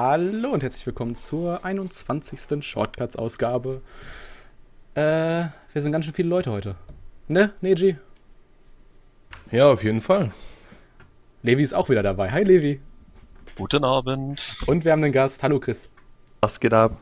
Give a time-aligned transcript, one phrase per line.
[0.00, 2.64] Hallo und herzlich willkommen zur 21.
[2.64, 3.82] Shortcuts-Ausgabe.
[4.94, 6.76] Äh, wir sind ganz schön viele Leute heute.
[7.26, 7.96] Ne, Neji?
[9.50, 10.30] Ja, auf jeden Fall.
[11.42, 12.30] Levi ist auch wieder dabei.
[12.30, 12.78] Hi, Levi.
[13.56, 14.56] Guten Abend.
[14.68, 15.42] Und wir haben einen Gast.
[15.42, 15.88] Hallo, Chris.
[16.42, 16.96] Was geht ab?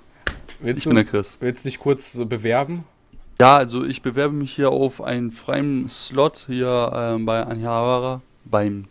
[0.60, 1.36] Willst ich du, bin der Chris.
[1.38, 2.86] Willst du dich kurz bewerben?
[3.38, 8.86] Ja, also ich bewerbe mich hier auf einen freien Slot hier ähm, bei Anjawara beim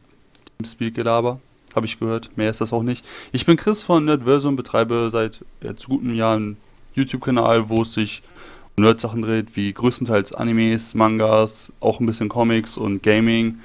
[0.59, 1.39] Teamspeak-Gelaber.
[1.75, 2.29] Habe ich gehört.
[2.37, 3.05] Mehr ist das auch nicht.
[3.33, 6.57] Ich bin Chris von Nerdversum, betreibe seit jetzt guten Jahren einen
[6.95, 8.23] YouTube-Kanal, wo es sich
[8.77, 13.59] um Nerd-Sachen dreht, wie größtenteils Animes, Mangas, auch ein bisschen Comics und Gaming.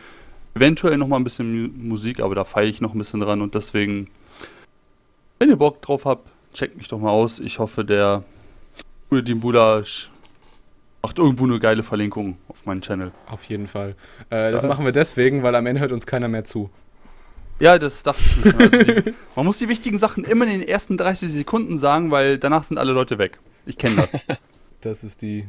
[0.54, 3.54] Eventuell nochmal ein bisschen Mu Musik, aber da feiere ich noch ein bisschen dran und
[3.54, 4.08] deswegen,
[5.38, 7.38] wenn ihr Bock drauf habt, checkt mich doch mal aus.
[7.38, 8.24] Ich hoffe, der
[9.12, 10.10] Uedin Bulasch
[11.02, 13.12] macht irgendwo eine geile Verlinkung auf meinen Channel.
[13.26, 13.94] Auf jeden Fall.
[14.30, 14.68] Äh, das Ja.
[14.68, 16.70] machen wir deswegen, weil am Ende hört uns keiner mehr zu.
[17.60, 18.58] Ja, das dachte ich mir.
[18.58, 22.38] Also die, man muss die wichtigen Sachen immer in den ersten 30 Sekunden sagen, weil
[22.38, 23.38] danach sind alle Leute weg.
[23.66, 24.12] Ich kenne das.
[24.82, 25.44] Das ist die,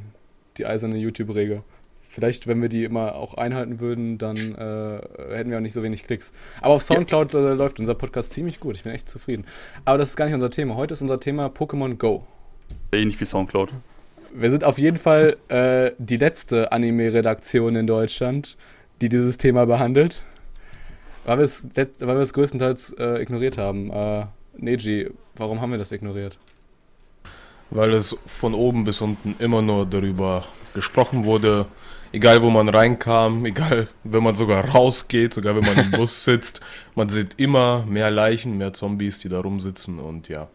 [0.58, 1.64] die eiserne YouTube-Regel.
[2.02, 5.02] Vielleicht, wenn wir die immer auch einhalten würden, dann äh,
[5.34, 6.34] hätten wir auch nicht so wenig Klicks.
[6.60, 8.76] Aber auf Soundcloud äh, läuft unser Podcast ziemlich gut.
[8.76, 9.46] Ich bin echt zufrieden.
[9.86, 10.76] Aber das ist gar nicht unser Thema.
[10.76, 12.28] Heute ist unser Thema Pokémon Go.
[12.92, 13.70] Ähnlich wie Soundcloud.
[14.34, 18.58] Wir sind auf jeden Fall äh, die letzte Anime-Redaktion in Deutschland,
[19.00, 20.26] die dieses Thema behandelt.
[21.26, 23.92] Weil wir es, weil wir es größtenteils äh, ignoriert haben.
[23.92, 24.26] Äh,
[24.58, 26.38] Neji, warum haben wir das ignoriert?
[27.70, 30.44] Weil es von oben bis unten immer nur darüber
[30.74, 31.68] gesprochen wurde.
[32.14, 36.60] Egal wo man reinkam, egal wenn man sogar rausgeht, sogar wenn man im Bus sitzt.
[36.96, 40.50] Man sieht immer mehr Leichen, mehr Zombies, die da rumsitzen und ja.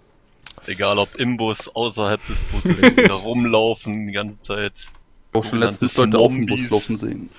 [0.66, 4.72] Egal ob im Bus, außerhalb des Busses, die da rumlaufen die ganze Zeit.
[5.32, 7.30] Auch schon letztens Leute auf dem Bus laufen sehen.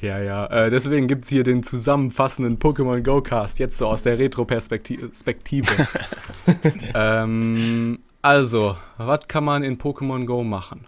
[0.00, 0.46] Ja, ja.
[0.46, 5.66] Äh, deswegen gibt es hier den zusammenfassenden Pokémon Go Cast, jetzt so aus der Retro-Perspektive.
[6.94, 10.86] ähm, also, was kann man in Pokémon Go machen?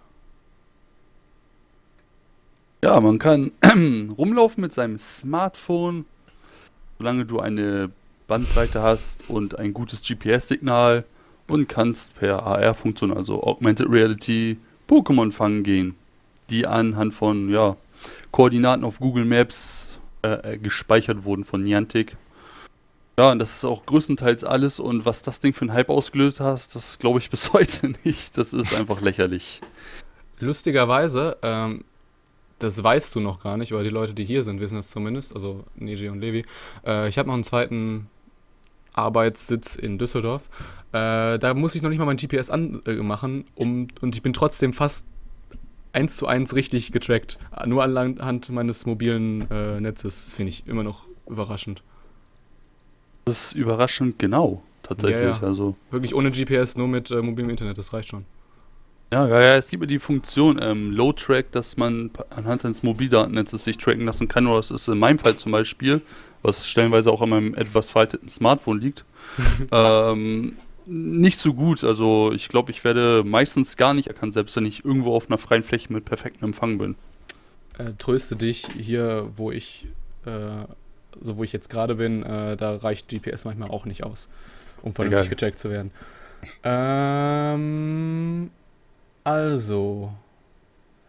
[2.83, 3.51] Ja, man kann
[4.17, 6.05] rumlaufen mit seinem Smartphone,
[6.97, 7.91] solange du eine
[8.27, 11.05] Bandbreite hast und ein gutes GPS-Signal
[11.47, 14.57] und kannst per AR-Funktion, also Augmented Reality,
[14.89, 15.95] Pokémon fangen gehen,
[16.49, 17.77] die anhand von ja,
[18.31, 19.87] Koordinaten auf Google Maps
[20.23, 22.15] äh, äh, gespeichert wurden von Niantic.
[23.17, 26.39] Ja, und das ist auch größtenteils alles und was das Ding für einen Hype ausgelöst
[26.39, 28.37] hat, das glaube ich bis heute nicht.
[28.37, 29.61] Das ist einfach lächerlich.
[30.39, 31.83] Lustigerweise, ähm,
[32.59, 35.33] das weißt du noch gar nicht, aber die Leute, die hier sind, wissen das zumindest,
[35.33, 36.45] also Neji und Levi.
[36.85, 38.07] Äh, ich habe noch einen zweiten
[38.93, 40.49] Arbeitssitz in Düsseldorf.
[40.91, 44.73] Äh, da muss ich noch nicht mal mein GPS anmachen, um, und ich bin trotzdem
[44.73, 45.07] fast
[45.93, 47.37] eins zu eins richtig getrackt.
[47.65, 50.25] Nur anhand meines mobilen äh, Netzes.
[50.25, 51.81] Das finde ich immer noch überraschend.
[53.25, 55.21] Das ist überraschend genau, tatsächlich.
[55.21, 55.43] Ja, ja.
[55.43, 58.25] Also Wirklich ohne GPS, nur mit äh, mobilem Internet, das reicht schon.
[59.13, 62.81] Ja, ja, ja, es gibt ja die Funktion ähm, Low Track, dass man anhand seines
[62.81, 64.47] Mobildatennetzes sich tracken lassen kann.
[64.47, 66.01] Oder das ist in meinem Fall zum Beispiel,
[66.41, 69.05] was stellenweise auch an meinem etwas veralteten Smartphone liegt,
[69.71, 71.83] ähm, nicht so gut.
[71.83, 75.37] Also ich glaube, ich werde meistens gar nicht erkannt, selbst wenn ich irgendwo auf einer
[75.37, 76.95] freien Fläche mit perfektem Empfang bin.
[77.77, 79.87] äh, tröste dich hier, wo ich,
[80.25, 80.65] äh,
[81.21, 84.29] so wo ich jetzt gerade bin, äh, da reicht GPS manchmal auch nicht aus,
[84.81, 85.35] um vernünftig Egal.
[85.35, 85.91] gecheckt zu werden.
[86.63, 88.49] Ähm,
[89.23, 90.11] also,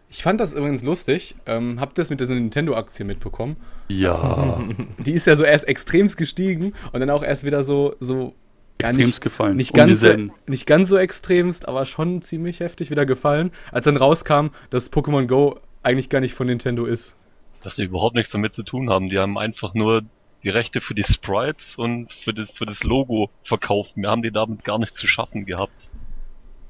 [0.09, 1.35] ich fand das übrigens lustig.
[1.45, 3.57] Ähm, habt ihr das mit dieser Nintendo-Aktie mitbekommen?
[3.87, 4.63] Ja,
[4.99, 8.33] Die ist ja so erst extremst gestiegen und dann auch erst wieder so, so
[8.77, 9.57] extremst gefallen.
[9.57, 10.13] nicht, Um ganz so,
[10.47, 15.27] nicht ganz so extremst, aber schon ziemlich heftig wieder gefallen, als dann rauskam, dass Pokémon
[15.27, 17.15] Go eigentlich gar nicht von Nintendo ist.
[17.63, 19.09] Dass die überhaupt nichts damit zu tun haben.
[19.09, 20.03] Die haben einfach nur
[20.43, 23.97] die Rechte für die Sprites und für das, für das Logo verkauft.
[23.97, 25.89] Mehr haben die damit gar nicht zu schaffen gehabt.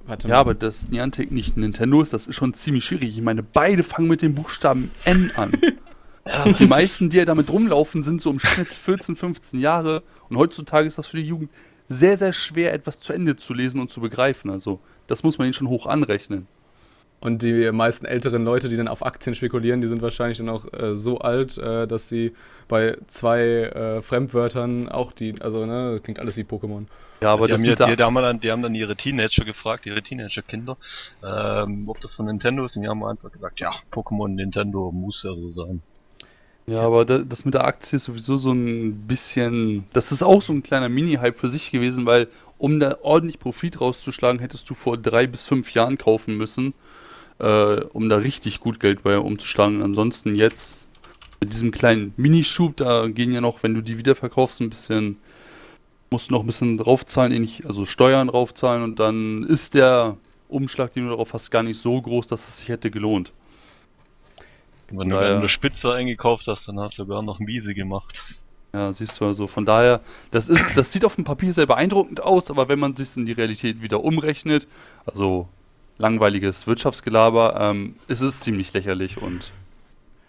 [0.06, 3.18] Warte Ja, aber dass Niantic nicht Nintendo ist, das ist schon ziemlich schwierig.
[3.18, 5.52] Ich meine, beide fangen mit dem Buchstaben N an.
[6.46, 10.04] Und die meisten, die ja damit rumlaufen, sind so im Schnitt 14, 15 Jahre.
[10.30, 11.52] Und heutzutage ist das für die Jugend
[11.88, 14.50] sehr, sehr schwer, etwas zu Ende zu lesen und zu begreifen.
[14.50, 16.48] Also, das muss man ihnen schon hoch anrechnen.
[17.22, 20.72] Und die meisten älteren Leute, die dann auf Aktien spekulieren, die sind wahrscheinlich dann auch
[20.74, 22.34] äh, so alt, äh, dass sie
[22.68, 26.86] bei zwei äh, Fremdwörtern auch die, also ne, das klingt alles wie Pokémon.
[27.22, 29.46] Ja, aber die, das haben ja, die, die, haben dann, die haben dann ihre Teenager
[29.46, 30.78] gefragt, ihre Teenager-Kinder,
[31.24, 32.76] ähm, ob das von Nintendo ist.
[32.76, 35.82] Und die haben einfach gesagt, ja, Pokémon Nintendo muss ja so sein.
[36.68, 39.86] Ja, aber da- das mit der Aktie ist sowieso so ein bisschen.
[39.94, 42.28] Das ist auch so ein kleiner Mini-Hype für sich gewesen, weil
[42.58, 46.74] um da ordentlich Profit rauszuschlagen, hättest du vor drei bis fünf Jahren kaufen müssen,
[47.40, 49.82] äh, um da richtig gut Geld bei umzuschlagen.
[49.84, 50.88] Ansonsten jetzt
[51.42, 55.18] mit diesem kleinen Minischub, da gehen ja noch, wenn du die wiederverkaufst, ein bisschen
[56.12, 60.94] musst du noch ein bisschen draufzahlen, ähnlich, also Steuern draufzahlen und dann ist der Umschlag,
[60.94, 63.34] den du darauf hast, gar nicht so groß, dass es sich hätte gelohnt.
[64.98, 68.22] Wenn du eine Spitze eingekauft hast, dann hast du sogar noch miese gemacht.
[68.74, 69.48] Ja, siehst du also.
[69.48, 70.02] Von daher,
[70.32, 73.26] das ist, das sieht auf dem Papier sehr beeindruckend aus, aber wenn man sich in
[73.26, 74.68] die Realität wieder umrechnet,
[75.06, 75.48] also
[75.98, 79.52] langweiliges Wirtschaftsgelaber, ähm, ist es ziemlich lächerlich und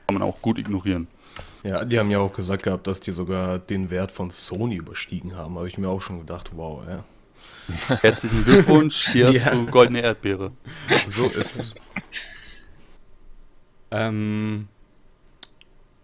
[0.06, 1.08] kann man auch gut ignorieren.
[1.64, 5.36] Ja, die haben ja auch gesagt gehabt, dass die sogar den Wert von Sony überstiegen
[5.36, 5.56] haben.
[5.56, 7.04] Habe ich mir auch schon gedacht, wow, ja.
[8.02, 9.46] Herzlichen Glückwunsch, hier Ja.
[9.46, 10.52] hast du goldene Erdbeere.
[11.08, 11.74] So ist es.
[13.90, 14.68] Ähm,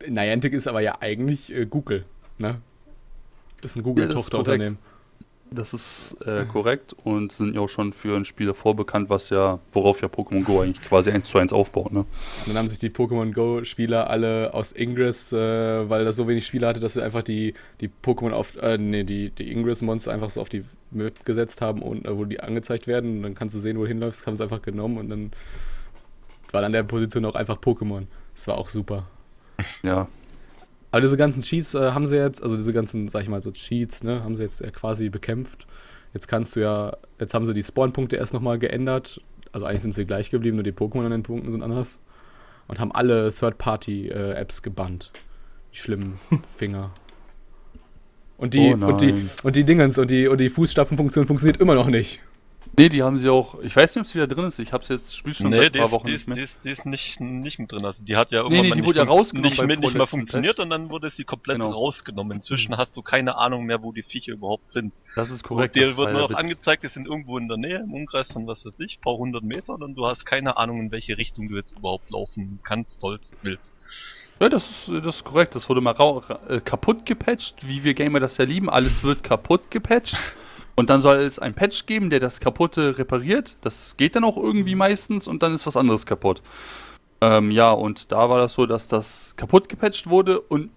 [0.09, 2.05] Niantic ist aber ja eigentlich äh, Google,
[2.39, 2.61] ne?
[3.61, 4.79] Das ist ein Ja, das ist Google-Tochterunternehmen.
[5.55, 9.29] Das ist äh, korrekt und sind ja auch schon für ein Spiel davor bekannt, was
[9.29, 12.01] ja, worauf ja Pokémon Go eigentlich quasi eins zu eins aufbaut, ne?
[12.01, 16.47] Und dann haben sich die Pokémon Go-Spieler alle aus Ingress, äh, weil das so wenig
[16.47, 17.53] Spieler hatte, dass sie einfach die,
[17.83, 21.83] die Pokémon auf, äh, nee, die, die Ingress-Monster einfach so auf die Map gesetzt haben
[21.83, 23.19] und äh, wo die angezeigt werden.
[23.19, 25.33] Und dann kannst du sehen, wo du hinläufst, haben sie einfach genommen und dann
[26.53, 28.07] war an der Position auch einfach Pokémon.
[28.35, 29.07] Das war auch super.
[29.83, 30.09] Ja,
[30.91, 33.53] Aber diese ganzen Cheats äh, haben sie jetzt, also diese ganzen, sag ich mal, so
[33.53, 35.67] Cheats, ne, haben sie jetzt äh, quasi bekämpft.
[36.15, 39.21] Jetzt kannst du ja, jetzt haben sie die Spawn-Punkte erst nochmal geändert.
[39.53, 42.01] Also eigentlich sind sie gleich geblieben, nur die Pokémon an den Punkten sind anders.
[42.69, 45.13] Und haben alle Third-Party-Apps gebannt.
[45.73, 46.19] Die schlimmen
[46.57, 46.91] Finger.
[48.37, 51.75] Und die, Oh und die, und die Dingens und die, und die Fußstapfenfunktion funktioniert immer
[51.75, 52.21] noch nicht.
[52.79, 53.61] Nee, die haben sie auch.
[53.61, 54.59] Ich weiß nicht, ob es wieder drin ist.
[54.59, 56.27] Ich habe es jetzt Spiel schon nee, seit ein paar ist, Wochen die, nicht ist,
[56.29, 56.37] mehr.
[56.37, 57.85] die, ist, die ist nicht, nicht mit drin.
[57.85, 59.81] Also die hat ja Nee, irgendwann nee, mal die nicht wurde ja rausgenommen nicht, mit,
[59.81, 60.65] nicht mal funktioniert Patch.
[60.65, 61.71] und dann wurde sie komplett Genau.
[61.71, 62.37] rausgenommen.
[62.37, 64.95] Inzwischen hast du keine Ahnung mehr, wo die Viecher überhaupt sind.
[65.15, 66.39] Das ist Korrekt, dir wird nur noch Witz.
[66.39, 69.43] angezeigt, die sind irgendwo in der Nähe, im Umkreis von was weiß ich, paar hundert
[69.43, 73.39] Metern und du hast keine Ahnung, in welche Richtung du jetzt überhaupt laufen kannst, sollst,
[73.43, 73.73] willst.
[74.41, 75.55] Ja, das ist, das ist korrekt.
[75.55, 75.95] Das wurde mal
[76.49, 78.71] äh, kaputt gepatcht, wie wir Gamer das ja lieben.
[78.71, 80.17] Alles wird kaputt gepatcht.
[80.75, 83.57] Und dann soll es ein Patch geben, der das Kaputte repariert.
[83.61, 86.43] Das geht dann auch irgendwie meistens und dann ist was anderes kaputt.
[87.21, 90.71] Ähm, ja, und da war das so, dass das kaputt gepatcht wurde und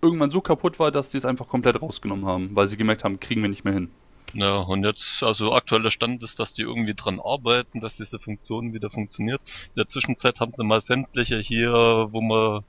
[0.00, 3.20] irgendwann so kaputt war, dass die es einfach komplett rausgenommen haben, weil sie gemerkt haben,
[3.20, 3.90] kriegen wir nicht mehr hin.
[4.34, 8.72] Ja, und jetzt, also aktueller Stand ist, dass die irgendwie dran arbeiten, dass diese Funktion
[8.72, 9.40] wieder funktioniert.
[9.42, 11.72] In der Zwischenzeit haben sie mal sämtliche hier,
[12.10, 12.64] wo man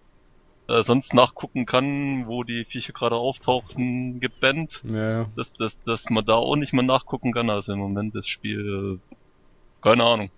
[0.67, 4.81] äh, sonst nachgucken kann, wo die Viecher gerade auftauchten, gebannt.
[4.83, 5.25] Ja.
[5.35, 7.49] Dass, dass, dass man da auch nicht mehr nachgucken kann.
[7.49, 9.15] Also im Moment das Spiel, äh,
[9.81, 10.29] keine Ahnung.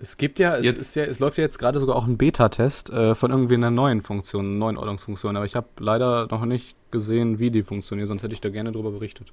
[0.00, 2.18] Es gibt ja, es, Jetzt- ist ja, es läuft ja jetzt gerade sogar auch ein
[2.18, 6.44] Beta-Test äh, von irgendwie einer neuen Funktion, einer neuen Ordnungsfunktion, aber ich habe leider noch
[6.44, 9.32] nicht gesehen, wie die funktioniert, sonst hätte ich da gerne drüber berichtet.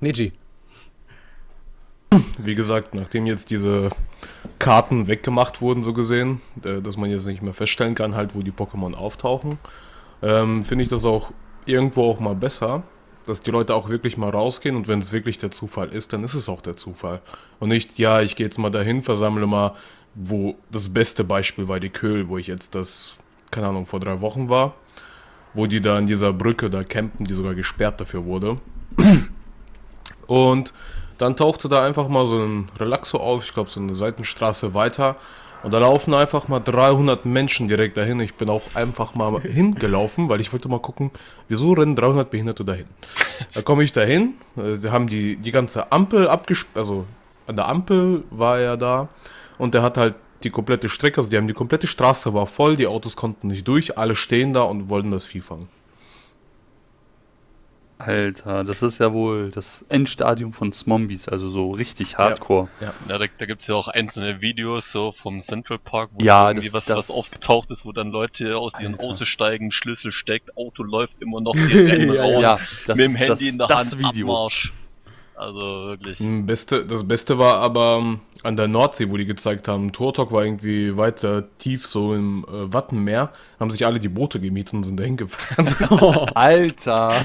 [0.00, 0.32] Neji.
[2.38, 3.90] Wie gesagt, nachdem jetzt diese
[4.58, 8.42] Karten weggemacht wurden, so gesehen, äh, dass man jetzt nicht mehr feststellen kann, halt, wo
[8.42, 9.58] die Pokémon auftauchen,
[10.22, 11.32] ähm, finde ich das auch
[11.64, 12.82] irgendwo auch mal besser,
[13.26, 16.24] dass die Leute auch wirklich mal rausgehen und wenn es wirklich der Zufall ist, dann
[16.24, 17.20] ist es auch der Zufall.
[17.60, 19.74] Und nicht, ja, ich gehe jetzt mal dahin, versammle mal,
[20.14, 23.14] wo das beste Beispiel war die Köhl, wo ich jetzt das,
[23.50, 24.74] keine Ahnung, vor drei Wochen war,
[25.54, 28.58] wo die da an dieser Brücke da campen, die sogar gesperrt dafür wurde.
[30.26, 30.72] Und
[31.18, 35.16] dann tauchte da einfach mal so ein Relaxo auf, ich glaube so eine Seitenstraße weiter.
[35.64, 38.20] Und da laufen einfach mal 300 Menschen direkt dahin.
[38.20, 41.10] Ich bin auch einfach mal hingelaufen, weil ich wollte mal gucken,
[41.48, 42.86] wieso rennen 300 Behinderte dahin.
[43.54, 47.06] Da komme ich dahin, äh, da haben die die ganze Ampel abgesperrt, also
[47.48, 49.08] an der Ampel war er da
[49.58, 52.76] und der hat halt die komplette Strecke, also die haben die komplette Straße war voll,
[52.76, 55.68] die Autos konnten nicht durch, alle stehen da und wollten das Vieh fangen.
[57.98, 62.68] Alter, das ist ja wohl das Endstadium von Zombies, also so richtig hardcore.
[62.80, 66.68] Ja, da, da gibt's ja auch einzelne Videos so vom Central Park, wo Ja, irgendwie
[66.68, 68.98] das- was, das- was aufgetaucht ist, wo dann Leute aus ihren.
[69.00, 73.06] Autos steigen, Schlüssel steckt, Auto läuft immer noch, die rennen Ja, raus, Ja, das mit
[73.06, 74.26] dem Handy das, in der das Hand, Video.
[74.28, 74.72] Abmarsch.
[75.38, 76.18] Also wirklich.
[76.18, 80.32] Hm, Beste, das Beste war aber ähm, an der Nordsee, wo die gezeigt haben, Turtok
[80.32, 83.30] war irgendwie weiter tief so im äh, Wattenmeer,
[83.60, 85.68] haben sich alle die Boote gemietet und sind dahin gefahren.
[86.34, 87.24] Alter.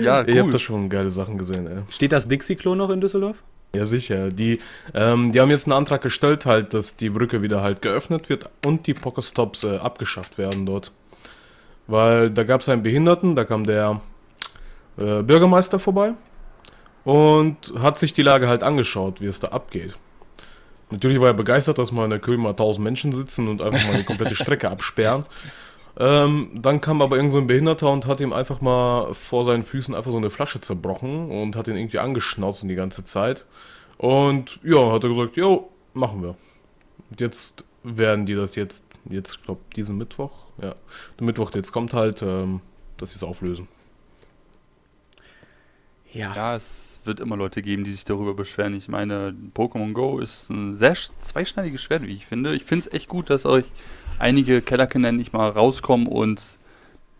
[0.00, 0.50] ja, Ihr habt cool.
[0.50, 1.78] da schon geile Sachen gesehen, ey.
[1.88, 3.42] Steht das Dixie-Klo noch in Düsseldorf?
[3.74, 4.28] Ja, sicher.
[4.28, 4.60] Die,
[4.92, 8.48] ähm, die haben jetzt einen Antrag gestellt, halt, dass die Brücke wieder halt geöffnet wird
[8.64, 10.92] und die Pokestops äh, abgeschafft werden dort.
[11.86, 14.00] Weil da gab es einen Behinderten, da kam der
[14.98, 16.14] äh, Bürgermeister vorbei
[17.04, 19.94] und hat sich die Lage halt angeschaut, wie es da abgeht.
[20.90, 23.84] Natürlich war er begeistert, dass mal in der Köln mal 1000 Menschen sitzen und einfach
[23.86, 25.24] mal die komplette Strecke absperren.
[25.98, 29.64] Ähm, dann kam aber irgend so ein Behinderter und hat ihm einfach mal vor seinen
[29.64, 33.46] Füßen einfach so eine Flasche zerbrochen und hat ihn irgendwie angeschnauzt die ganze Zeit.
[33.96, 36.36] Und ja, hat er gesagt, jo, machen wir.
[37.10, 40.74] Und jetzt werden die das jetzt, jetzt glaube diesen Mittwoch, ja,
[41.18, 42.60] der Mittwoch, der jetzt kommt halt, ähm,
[42.98, 43.68] dass sie es auflösen.
[46.16, 46.34] Ja.
[46.34, 48.74] Ja, es wird immer Leute geben, die sich darüber beschweren.
[48.74, 52.54] Ich meine, Pokémon Go ist ein sehr sch- zweischneidiges Schwert, wie ich finde.
[52.54, 53.64] Ich finde es echt gut, dass euch
[54.18, 56.58] einige Kellerkinder nicht mal rauskommen und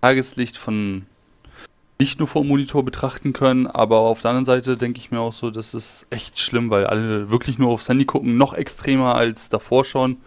[0.00, 1.06] Tageslicht von
[1.98, 5.32] nicht nur vom Monitor betrachten können, aber auf der anderen Seite denke ich mir auch
[5.32, 9.48] so, das ist echt schlimm, weil alle wirklich nur aufs Handy gucken, noch extremer als
[9.48, 10.18] davor schon.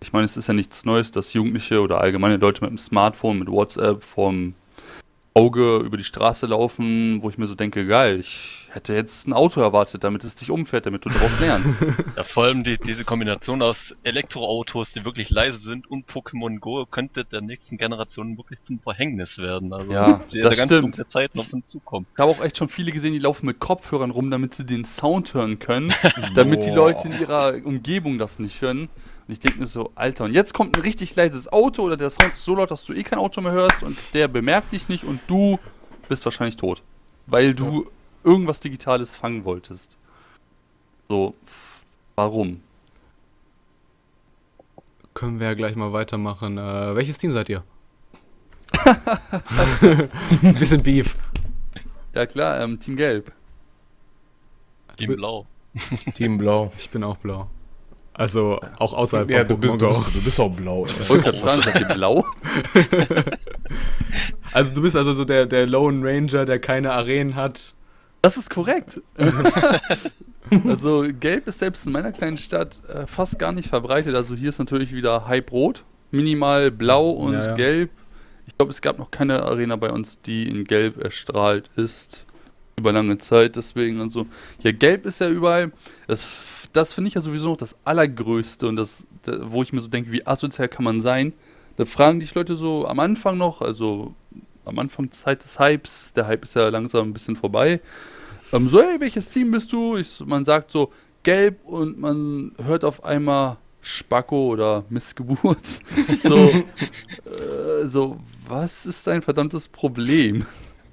[0.00, 3.38] Ich meine, es ist ja nichts Neues, dass Jugendliche oder allgemeine Leute mit dem Smartphone,
[3.38, 4.54] mit WhatsApp vorm
[5.34, 9.32] Auge über die Straße laufen, wo ich mir so denke, geil, ich hätte jetzt ein
[9.32, 11.82] Auto erwartet, damit es dich umfährt, damit du daraus lernst.
[12.16, 16.86] Ja, vor allem die, diese Kombination aus Elektroautos, die wirklich leise sind und Pokémon Go
[16.86, 19.72] könnte der nächsten Generation wirklich zum Verhängnis werden.
[19.72, 22.06] Also Ja, das da ganz dunkle Zeiten auf uns zukommen.
[22.14, 24.84] Ich habe auch echt schon viele gesehen, die laufen mit Kopfhörern rum, damit sie den
[24.84, 25.92] Sound hören können,
[26.34, 26.74] damit die.
[26.74, 28.88] Leute in ihrer Umgebung das nicht hören.
[29.26, 32.10] Und ich denke mir so, Alter, und jetzt kommt ein richtig leises Auto oder der
[32.10, 34.88] Sound ist so laut, dass du eh kein Auto mehr hörst und der bemerkt dich
[34.88, 35.58] nicht und du
[36.08, 36.82] bist wahrscheinlich tot.
[37.26, 37.90] Weil du
[38.22, 39.96] irgendwas Digitales fangen wolltest.
[41.08, 41.34] So,
[42.16, 42.60] warum?
[45.14, 46.58] Können wir ja gleich mal weitermachen.
[46.58, 47.62] Äh, welches Team seid ihr?
[50.58, 51.16] Bisschen Beef.
[52.14, 53.32] Ja klar, ähm, Team Gelb.
[54.96, 55.46] Team Blau.
[56.14, 56.72] Team Blau.
[56.78, 57.48] Ich bin auch blau.
[58.16, 59.92] Also auch außerhalb Ja, von du bist, Pokémon du, Go.
[59.92, 60.86] bist, du bist auch blau.
[60.86, 62.24] Ich wollte gerade fragen, seid ihr blau?
[64.52, 67.74] Also du bist also so der, der Lone Ranger, der keine Arenen hat.
[68.22, 69.00] Das ist korrekt.
[70.68, 74.14] also Gelb ist selbst in meiner kleinen Stadt äh, fast gar nicht verbreitet.
[74.14, 77.54] Also hier ist natürlich wieder Hype Rot, minimal Blau und Ja, ja.
[77.56, 77.90] Gelb.
[78.46, 82.24] Ich glaube, es gab noch keine Arena bei uns, die in Gelb erstrahlt ist.
[82.78, 84.26] Über lange Zeit, deswegen und so.
[84.60, 85.72] Ja, Gelb ist ja überall.
[86.06, 86.24] Das,
[86.74, 89.88] das finde ich ja sowieso noch das Allergrößte und das, da, wo ich mir so
[89.88, 91.32] denke, wie asozial kann man sein.
[91.76, 94.14] Da fragen dich Leute so am Anfang noch, also
[94.64, 97.80] am Anfang Zeit des Hypes, der Hype ist ja langsam ein bisschen vorbei.
[98.52, 99.96] Ähm, so, hey, welches Team bist du?
[99.96, 105.80] Ich, man sagt so gelb und man hört auf einmal Spacko oder Missgeburt.
[106.24, 110.44] so, äh, so, was ist dein verdammtes Problem?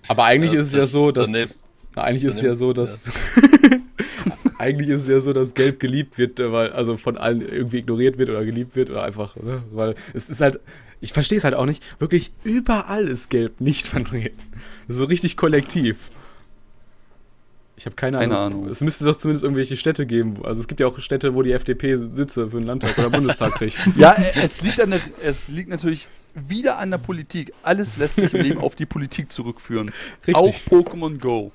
[0.07, 1.31] Aber eigentlich Ja, ist es ja so, dass.
[1.31, 3.09] das, eigentlich ist es ja so, dass.
[4.61, 7.79] eigentlich ist es ja so, dass Gelb geliebt wird, äh, weil also von allen irgendwie
[7.79, 9.63] ignoriert wird oder geliebt wird oder einfach, ne?
[9.71, 10.59] weil es ist halt,
[11.01, 14.37] ich verstehe es halt auch nicht, wirklich überall ist Gelb nicht vertreten.
[14.87, 16.11] So richtig kollektiv.
[17.81, 18.59] Ich habe keine, Keine Ahnung.
[18.59, 18.69] Ahnung.
[18.69, 20.35] Es müsste doch zumindest irgendwelche Städte geben.
[20.43, 23.55] Also es gibt ja auch Städte, wo die FDP Sitze für den Landtag oder Bundestag
[23.55, 23.79] kriegt.
[23.97, 27.53] Ja, äh, es liegt, an der, es liegt natürlich wieder an der Politik.
[27.63, 29.91] Alles lässt sich im Leben auf die Politik zurückführen.
[30.33, 31.51] Auch Pokémon Go.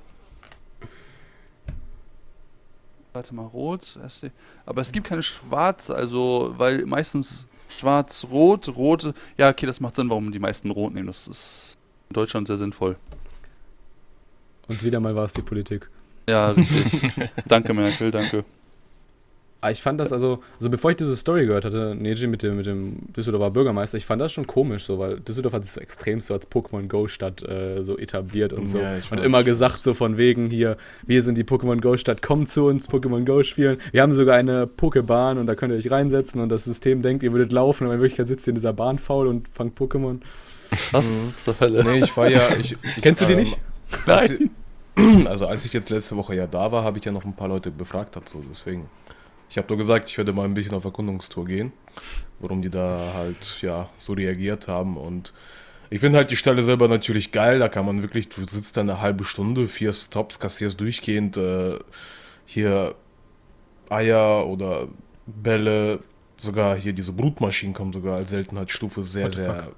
[3.17, 3.97] Warte mal, rot.
[4.67, 9.11] Aber es gibt keine schwarze, also, weil meistens schwarz-rot, rot.
[9.39, 11.07] Ja, okay, das macht Sinn, warum die meisten rot nehmen.
[11.07, 12.95] Das ist in Deutschland sehr sinnvoll.
[14.67, 15.89] Und wieder mal war es die Politik.
[16.29, 17.11] Ja, richtig.
[17.47, 18.45] danke, Merkel, danke.
[19.67, 22.55] Ah, Ich fand das also, also bevor ich diese Story gehört hatte, Neji mit dem,
[22.55, 25.81] mit dem Düsseldorfer Bürgermeister, ich fand das schon komisch so, weil Düsseldorf hat sich so
[25.81, 28.79] extrem so als Pokémon Go Stadt äh, so etabliert und so.
[28.79, 32.21] Ja, ich und immer gesagt so von wegen hier, wir sind die Pokémon Go Stadt,
[32.21, 33.77] kommt zu uns, Pokémon Go spielen.
[33.91, 37.23] Wir haben sogar eine Pokébahn und da könnt ihr euch reinsetzen und das System denkt,
[37.23, 40.19] ihr würdet laufen, aber in Wirklichkeit sitzt ihr in dieser Bahn faul und fangt Pokémon.
[40.91, 41.83] Was zur Hölle?
[41.83, 42.55] Nee, ich war ja.
[42.57, 43.57] Ich, Kennst du die ähm, nicht?
[44.05, 44.49] Als ich,
[45.27, 47.47] also als ich jetzt letzte Woche ja da war, habe ich ja noch ein paar
[47.47, 48.43] Leute befragt dazu.
[48.49, 48.89] Deswegen.
[49.49, 51.71] Ich habe nur gesagt, ich werde mal ein bisschen auf Erkundungstour gehen,
[52.39, 54.97] warum die da halt ja so reagiert haben.
[54.97, 55.33] Und
[55.89, 57.59] ich finde halt die Stelle selber natürlich geil.
[57.59, 61.79] Da kann man wirklich, du sitzt da eine halbe Stunde, vier Stops, kassierst durchgehend äh,
[62.45, 62.95] hier
[63.89, 64.87] Eier oder
[65.25, 65.99] Bälle.
[66.39, 69.71] Sogar hier diese Brutmaschinen kommen sogar als Seltenheitsstufe sehr, sehr.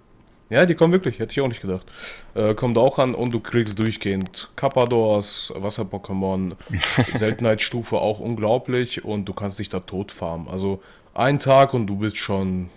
[0.50, 1.86] Ja, die kommen wirklich, hätte ich auch nicht gedacht.
[2.34, 6.56] Äh, kommt auch an und du kriegst durchgehend Kappadors, Wasser-Pokémon,
[7.16, 10.48] Seltenheitsstufe auch unglaublich und du kannst dich da tot farmen.
[10.48, 10.82] Also
[11.14, 12.70] ein Tag und du bist schon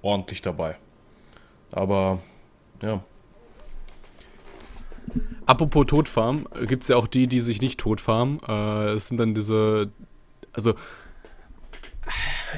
[0.00, 0.76] ordentlich dabei.
[1.70, 2.20] Aber
[2.82, 3.02] ja,
[5.46, 8.38] Apropos Totfarm, gibt es ja auch die, die sich nicht totfarmen.
[8.46, 9.90] Äh, es sind dann diese,
[10.52, 10.74] also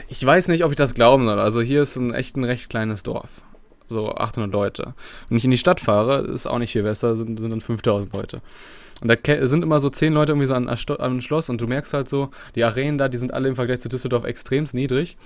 [0.08, 1.38] ich weiß nicht, ob ich das glauben soll.
[1.38, 3.42] Also hier ist ein echt ein recht kleines Dorf.
[3.90, 4.94] So 800 Leute.
[5.28, 8.12] Wenn ich in die Stadt fahre, ist auch nicht viel besser, sind, sind dann 5000
[8.14, 8.40] Leute.
[9.02, 10.68] Und da sind immer so 10 Leute irgendwie so an,
[10.98, 13.80] am Schloss und du merkst halt so, die Arenen da, die sind alle im Vergleich
[13.80, 15.16] zu Düsseldorf extremst niedrig.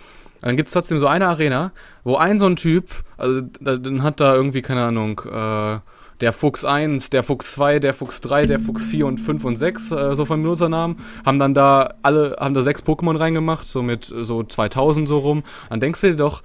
[0.41, 1.73] Und dann gibt es trotzdem so eine Arena,
[2.05, 5.79] wo ein so ein Typ, also da- dann hat da irgendwie, keine Ahnung, äh,
[6.21, 9.57] der Fuchs 1, der Fuchs 2, der Fuchs 3, der Fuchs 4 und 5 und
[9.57, 13.83] 6, äh, so von Benutzernamen, haben dann da alle, haben da sechs Pokémon reingemacht, so
[13.83, 15.43] mit äh, so 2000 so rum.
[15.71, 16.43] Dann denkst du dir doch,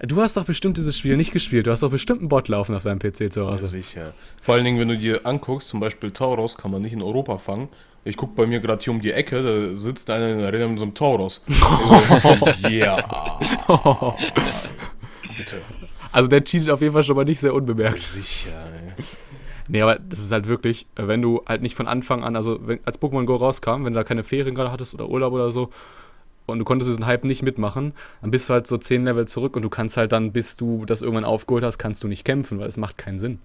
[0.00, 1.66] Du hast doch bestimmt dieses Spiel nicht gespielt.
[1.66, 3.66] Du hast doch bestimmt einen Bot laufen auf deinem PC zu Ja, Hause.
[3.66, 4.12] sicher.
[4.40, 7.38] Vor allen Dingen, wenn du dir anguckst, zum Beispiel Tauros kann man nicht in Europa
[7.38, 7.68] fangen.
[8.04, 10.68] Ich guck bei mir gerade hier um die Ecke, da sitzt einer in der Arena
[10.68, 11.42] mit so einem Tauros.
[12.22, 12.96] Also, ja.
[15.36, 15.62] Bitte.
[16.12, 18.00] Also der cheatet auf jeden Fall schon mal nicht sehr unbemerkt.
[18.00, 18.50] Sicher,
[18.96, 19.04] ey.
[19.66, 22.58] Nee, aber das ist halt wirklich, äh, wenn du halt nicht von Anfang an, also
[22.66, 25.50] wenn, als Pokémon Go rauskam, wenn du da keine Ferien gerade hattest oder Urlaub oder
[25.50, 25.70] so
[26.48, 29.56] und du konntest diesen Hype nicht mitmachen, dann bist du halt so 10 Level zurück
[29.56, 32.58] und du kannst halt dann, bis du das irgendwann aufgeholt hast, kannst du nicht kämpfen,
[32.58, 33.38] weil es macht keinen Sinn.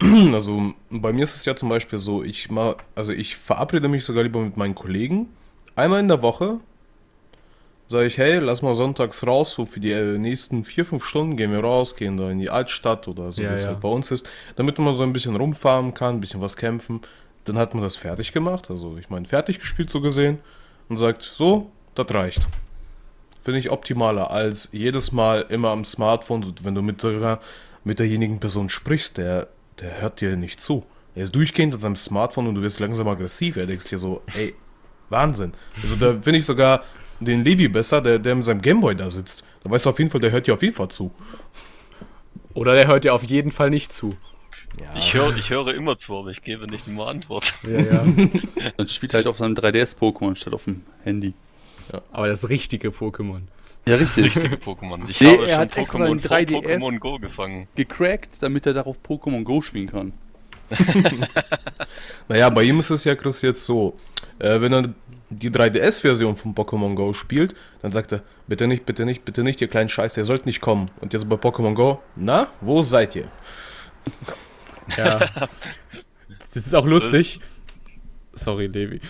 [0.32, 4.04] Also bei mir ist es ja zum Beispiel so, ich mal, also ich verabrede mich
[4.04, 5.28] sogar lieber mit meinen Kollegen.
[5.76, 6.60] Einmal in der Woche
[7.86, 11.36] sage ich, hey, lass mal sonntags raus, so für die äh, nächsten vier, fünf Stunden
[11.36, 13.70] gehen wir raus, gehen da in die Altstadt oder so, Ja, wie es ja.
[13.70, 17.00] halt bei uns ist, damit man so ein bisschen rumfahren kann, ein bisschen was kämpfen.
[17.44, 20.38] Dann hat man das fertig gemacht, also ich meine fertig gespielt so gesehen
[20.88, 22.46] und sagt, so, das reicht.
[23.42, 27.40] Finde ich optimaler als jedes Mal immer am Smartphone, und wenn du mit, der,
[27.84, 29.48] mit derjenigen Person sprichst, der,
[29.80, 30.84] der hört dir nicht zu.
[31.14, 33.56] Er ist durchgehend an seinem Smartphone und du wirst langsam aggressiv.
[33.56, 34.54] Er denkst dir so, ey,
[35.08, 35.52] Wahnsinn.
[35.82, 36.84] Also da finde ich sogar
[37.18, 39.44] den Levi besser, der, der mit seinem Gameboy da sitzt.
[39.62, 41.12] Da weißt du auf jeden Fall, der hört dir auf jeden Fall zu.
[42.54, 44.16] Oder der hört dir auf jeden Fall nicht zu.
[44.80, 47.54] Ja, Ich höre, ich höre immer zu, aber ich gebe nicht immer Antwort.
[47.64, 48.06] Ja, ja.
[48.76, 51.34] Dann spielt halt auf seinem 3DS-Pokémon statt auf dem Handy.
[52.12, 53.40] Aber das richtige Pokémon.
[53.86, 54.24] Ja, richtig.
[54.36, 55.08] Richtige Pokémon.
[55.08, 56.78] Ich Nee, habe er schon hat extra Pokémon ein vor 3DS.
[56.78, 57.68] Pokémon Go gefangen.
[57.74, 60.12] Gecrackt, damit er darauf Pokémon Go spielen kann.
[62.28, 63.96] Naja, bei ihm ist es ja, Chris, jetzt so.
[64.38, 64.94] Äh, wenn er
[65.30, 69.60] die 3DS-Version von Pokémon Go spielt, dann sagt er, bitte nicht, bitte nicht, bitte nicht,
[69.60, 70.90] ihr kleinen Scheiß, ihr sollt nicht kommen.
[71.00, 73.28] Und jetzt bei Pokémon Go, na, wo seid ihr?
[74.96, 75.28] Ja.
[76.38, 77.38] Das ist auch lustig.
[78.32, 79.00] Sorry, Levi.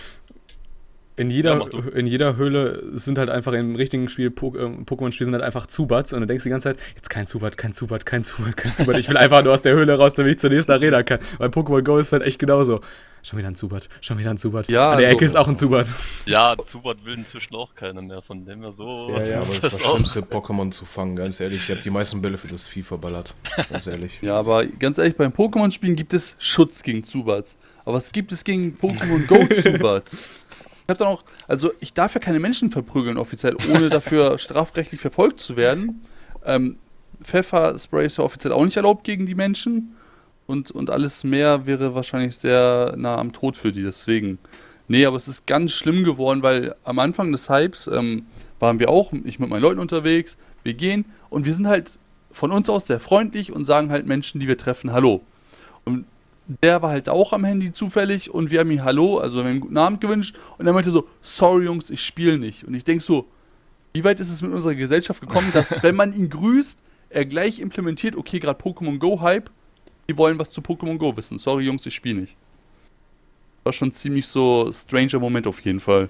[1.21, 1.79] In Ja, jeder, du.
[1.91, 6.13] in jeder Höhle sind halt einfach im richtigen Spiel, ähm, Pokémon-Spiel sind halt einfach Zubats
[6.15, 8.97] und du denkst die ganze Zeit, jetzt kein Zubat, kein Zubat, kein Zubat, kein Zubat.
[8.97, 11.19] Ich will einfach nur aus der Höhle raus, damit ich zur nächsten Arena kann.
[11.39, 12.81] Bei Pokémon Go ist halt echt genauso.
[13.23, 14.69] Schon wieder ein Zubat, schon wieder ein Zubat.
[14.71, 15.89] Ja, An der also- Ecke ist auch ein Zubat.
[16.25, 19.11] Ja, Zubat will inzwischen auch keiner mehr, von dem her so.
[19.15, 21.61] Ja, ja, Aber das ist das schlimmste Pokémon zu fangen, ganz ehrlich.
[21.65, 23.35] Ich habe die meisten Bälle für das Vieh verballert.
[23.71, 24.19] Ganz ehrlich.
[24.23, 27.59] Ja, aber ganz ehrlich, beim Pokémon-Spielen gibt es Schutz gegen Zubats.
[27.85, 30.27] Aber was gibt es gegen Pokémon Go Zubats?
[30.91, 35.01] Ich hab dann auch, also ich darf ja keine Menschen verprügeln offiziell, ohne dafür strafrechtlich
[35.01, 36.01] verfolgt zu werden.
[36.45, 36.79] Ähm,
[37.23, 39.95] Pfefferspray ist ja offiziell auch nicht erlaubt gegen die Menschen.
[40.49, 43.85] Und, und alles mehr wäre wahrscheinlich sehr nah am Tod für die.
[43.85, 44.41] Deswegen.
[44.89, 48.27] Nee, aber es ist ganz schlimm geworden, weil am Anfang des Hypes ähm,
[48.59, 52.01] waren wir auch, ich mit meinen Leuten unterwegs, wir gehen und wir sind halt
[52.33, 55.21] von uns aus sehr freundlich und sagen halt Menschen, die wir treffen, Hallo.
[55.85, 56.07] Und
[56.63, 59.49] der war halt auch am Handy zufällig und wir haben ihm Hallo, also wir haben
[59.49, 62.65] ihm einen guten Abend gewünscht und er meinte so, sorry Jungs, ich spiele nicht.
[62.65, 63.29] Und ich denke so,
[63.93, 67.61] wie weit ist es mit unserer Gesellschaft gekommen, dass wenn man ihn grüßt, er gleich
[67.61, 69.51] implementiert, okay, gerade Pokémon Go Hype,
[70.09, 71.39] die wollen was zu Pokémon Go wissen.
[71.39, 72.35] Sorry Jungs, ich spiele nicht.
[73.63, 76.09] War schon ziemlich so stranger Moment auf jeden Fall.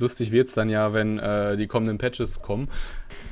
[0.00, 2.68] Lustig wird's dann ja, wenn äh, die kommenden Patches kommen.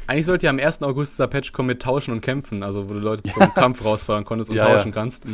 [0.07, 0.83] Eigentlich sollte ja am 1.
[0.83, 4.25] August dieser Patch kommen mit Tauschen und Kämpfen, also wo du Leute zum Kampf rausfahren
[4.25, 4.95] konntest und Ja, tauschen ja.
[4.95, 5.25] kannst.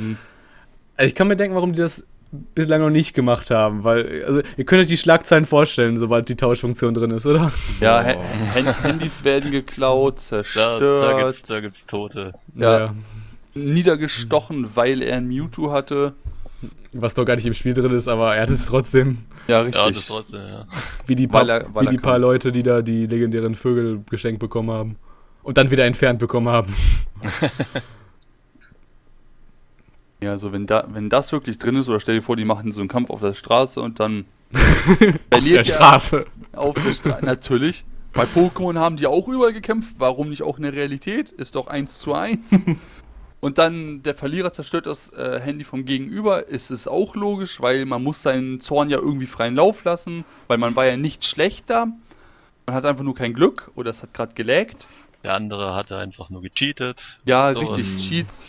[0.96, 2.06] Also ich kann mir denken, warum die das
[2.54, 6.34] bislang noch nicht gemacht haben, weil, also ihr könnt euch die Schlagzeilen vorstellen, sobald die
[6.34, 7.52] Tauschfunktion drin ist, oder?
[7.80, 8.04] Ja, Oh.
[8.04, 12.32] Ha- Han- Handys werden geklaut, Da, da, zerstört, gibt's, da gibt's Tote.
[12.56, 12.92] Ja.
[13.54, 16.14] niedergestochen, weil er ein Mewtwo hatte.
[16.96, 19.62] Was doch gar nicht im Spiel drin ist, aber er hat es trotzdem, Ja, Ja,
[19.62, 19.96] richtig.
[19.96, 20.66] das trotzdem, ja.
[21.06, 22.18] wie die, paar, Weil er- weil wie die paar.
[22.18, 24.96] Leute, die da die legendären Vögel geschenkt bekommen haben.
[25.42, 26.72] Und dann wieder entfernt bekommen haben.
[30.22, 32.72] Ja, also wenn, da, wenn das wirklich drin ist, oder stell dir vor, die machen
[32.72, 36.24] so einen Kampf auf der Straße und dann Auf der verliert er Straße.
[36.54, 37.24] auf der Straße.
[37.24, 37.84] Natürlich.
[38.12, 39.96] Bei Pokémon haben die auch überall gekämpft.
[39.98, 41.30] Warum nicht auch in der Realität?
[41.30, 42.66] Ist doch 1 zu 1.
[43.44, 46.48] und dann der Verlierer zerstört das äh, Handy vom Gegenüber.
[46.48, 50.58] Ist es auch logisch, weil man muss seinen Zorn ja irgendwie freien Lauf lassen, weil
[50.58, 51.86] man war ja nicht schlechter.
[52.66, 54.86] Man hat einfach nur kein Glück oder es hat gerade gelaggt.
[55.22, 56.96] Der andere hatte einfach nur gecheatet.
[57.24, 58.48] Ja, So, richtig, ähm, Cheats.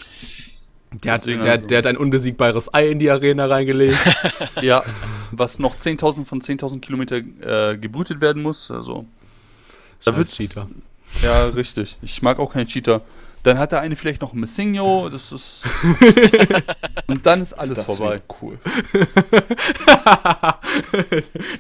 [1.04, 3.98] Der hat, der, also- der hat ein unbesiegbares Ei in die Arena reingelegt.
[4.62, 4.84] Ja,
[5.32, 8.72] was noch 10.000 von 10.000 Kilometer äh, gebrütet werden muss.
[8.72, 9.06] Also,
[10.06, 10.70] da Scheiß wird's- Cheater.
[11.22, 11.98] ja, richtig.
[12.02, 13.02] Ich mag auch keine Cheater.
[13.46, 15.64] Dann hat der eine vielleicht noch ein Messinho, das ist.
[17.08, 18.20] Und dann ist alles Das vorbei.
[18.42, 18.58] cool.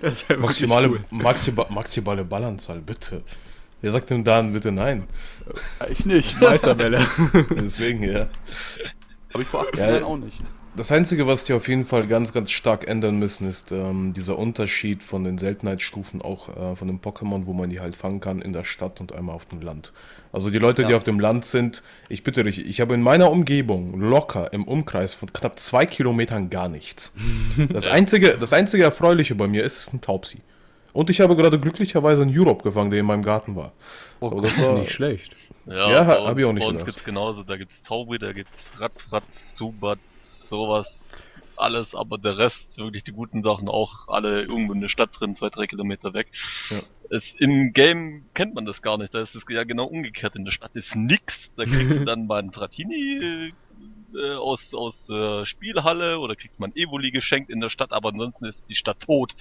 [0.01, 0.99] das wär wirklich Maximale, cool.
[1.11, 3.21] maxiba, maximale Ballernzahl, bitte.
[3.81, 5.03] Wer sagt denn dann bitte nein?
[5.89, 6.41] Ich nicht.
[6.41, 7.05] Meisterbälle.
[7.51, 8.27] Deswegen, ja.
[9.33, 9.91] Habe ich vor 18 Ja.
[9.91, 10.39] Jahren auch nicht.
[10.77, 14.37] Das Einzige, was die auf jeden Fall ganz, ganz stark ändern müssen, ist ähm, dieser
[14.37, 18.41] Unterschied von den Seltenheitsstufen, auch äh, von den Pokémon, wo man die halt fangen kann
[18.41, 19.93] in der Stadt und einmal auf dem Land.
[20.33, 20.97] Also die Leute, die Ja.
[20.97, 25.13] auf dem Land sind, ich bitte dich, ich habe in meiner Umgebung locker im Umkreis
[25.13, 27.13] von knapp zwei Kilometern gar nichts.
[27.69, 30.39] Das einzige, das einzige Erfreuliche bei mir ist, ist ein Taubsi.
[30.91, 33.71] Und ich habe gerade glücklicherweise einen Europe gefangen, der in meinem Garten war.
[34.19, 35.35] Oh, Aber das war Nicht schlecht.
[35.67, 36.85] Ja, Ja, bei hab uns, ich auch nicht bei uns gedacht.
[36.85, 37.43] gibt's genauso.
[37.43, 39.99] Da gibt's Taubi, da gibt's Radfratz, Subat,
[40.49, 41.11] sowas.
[41.57, 45.35] Alles, aber der Rest, wirklich die guten Sachen, auch alle irgendwo in der Stadt drin,
[45.35, 46.27] zwei, drei Kilometer weg.
[46.69, 46.81] Ja.
[47.09, 49.13] Es, Im Game kennt man das gar nicht.
[49.13, 50.35] Da ist es ja genau umgekehrt.
[50.35, 51.53] In der Stadt ist nix.
[51.55, 53.53] Da kriegst du dann mal einen Tratini
[54.15, 58.09] äh, aus, aus der Spielhalle oder kriegst mal ein Evoli geschenkt in der Stadt, aber
[58.09, 59.35] ansonsten ist die Stadt tot.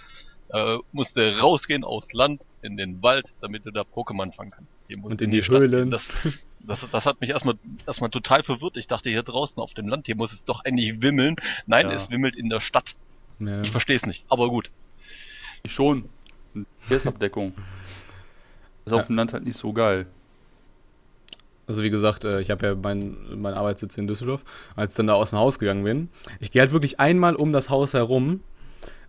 [0.51, 4.79] Äh, musst du rausgehen aus Land in den Wald, damit du da Pokémon fangen kannst.
[4.88, 5.71] Hier musst Und in die Stadt gehen.
[5.71, 5.90] Höhlen.
[5.90, 6.14] Das,
[6.66, 7.55] das, das hat mich erstmal
[7.87, 8.77] erstmal total verwirrt.
[8.77, 11.37] Ich dachte hier draußen auf dem Land, hier muss es doch endlich wimmeln.
[11.66, 11.96] Nein, Ja.
[11.96, 12.94] es wimmelt in der Stadt.
[13.38, 13.62] Ja.
[13.62, 14.70] Ich verstehe es nicht, aber gut.
[15.66, 16.09] Schon.
[16.81, 17.53] Verkehrsabdeckung.
[18.85, 18.98] Ist Ja.
[19.00, 20.07] auf dem Land halt nicht so geil.
[21.66, 24.44] Also wie gesagt, äh, ich habe ja meinen mein Arbeitssitz in Düsseldorf,
[24.77, 26.09] als ich dann da aus dem Haus gegangen bin.
[26.40, 28.40] Ich gehe halt wirklich einmal um das Haus herum.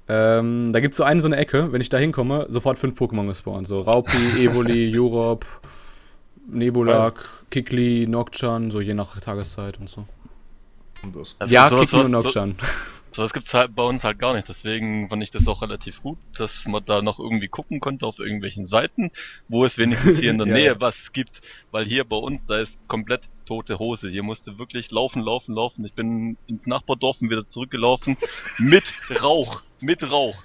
[0.08, 2.98] Ähm, da gibt es so eine so eine Ecke, wenn ich da hinkomme, sofort fünf
[3.00, 3.68] Pokémon gespawnt.
[3.68, 5.46] So Raupi, Evoli, Europe,
[6.48, 10.06] Nebulak, Kikli, Nocturne, so je nach Tageszeit und so.
[11.04, 11.36] Und das.
[11.40, 12.56] Also ja, sowas- Kikli und sowas- Nocturne.
[13.12, 14.50] Sowas gibt's halt bei uns halt gar nicht.
[14.50, 18.20] Deswegen fand ich das auch relativ gut, dass man da noch irgendwie gucken konnte auf
[18.20, 19.10] irgendwelchen Seiten,
[19.48, 20.82] wo es wenigstens hier in der Ja, Nähe ja.
[20.82, 21.42] was gibt.
[21.72, 24.10] Weil hier bei uns, da ist komplett tote Hose.
[24.10, 25.86] Hier musste wirklich laufen, laufen, laufen.
[25.86, 28.18] Ich bin ins Nachbardorf und wieder zurückgelaufen.
[28.60, 28.84] mit
[29.24, 29.62] Rauch.
[29.80, 30.36] Mit Rauch.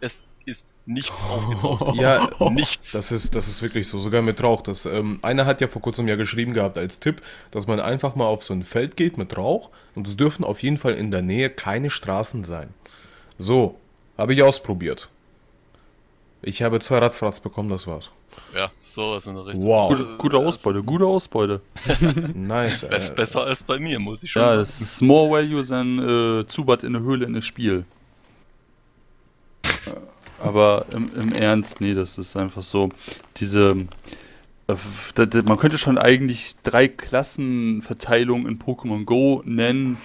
[0.00, 1.94] Es ist nichts aufgetaucht.
[1.96, 2.92] Ja, Nichts.
[2.92, 4.62] Das ist, das ist wirklich so, sogar mit Rauch.
[4.62, 8.14] Das, ähm, einer hat ja vor kurzem ja geschrieben gehabt als Tipp, dass man einfach
[8.16, 11.10] mal auf so ein Feld geht mit Rauch und es dürfen auf jeden Fall in
[11.10, 12.68] der Nähe keine Straßen sein.
[13.38, 13.76] So,
[14.18, 15.08] habe ich ausprobiert.
[16.42, 18.10] Ich habe zwei Ratzfratz bekommen, das war's.
[18.54, 19.64] Ja, sowas in der Richtung.
[19.66, 21.60] Wow, Gute, gute Ausbeute, gute Ausbeute.
[22.34, 22.82] nice.
[22.88, 24.60] Best, Äh, besser als bei mir, muss ich schon Ja, sagen.
[24.60, 27.84] das ist more value than äh, Zubat in der Höhle in das Spiel.
[30.40, 32.88] Aber im, im Ernst, nee, das ist einfach so.
[33.36, 33.76] Diese.
[34.66, 39.98] äh, Man könnte schon eigentlich drei Klassenverteilungen in Pokémon Go nennen,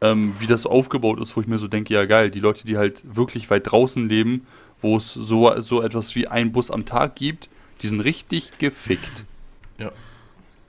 [0.00, 2.76] ähm, wie das aufgebaut ist, wo ich mir so denke, ja geil, die Leute, die
[2.76, 4.46] halt wirklich weit draußen leben,
[4.80, 7.48] wo es so, so etwas wie ein Bus am Tag gibt,
[7.82, 9.24] die sind richtig gefickt.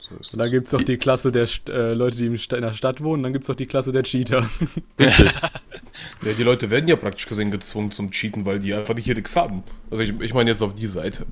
[0.10, 2.62] So ist Und dann gibt es noch die Klasse der St äh, Leute, die in
[2.62, 3.24] der Stadt wohnen.
[3.24, 4.50] Dann gibt es noch die Klasse der Cheater.
[5.00, 5.32] Richtig.
[6.26, 9.15] ja, die Leute werden ja praktisch gesehen gezwungen zum Cheaten, weil die einfach nicht hier
[9.15, 9.63] nichts haben.
[9.91, 11.26] Also ich, ich meine jetzt auf die Seite,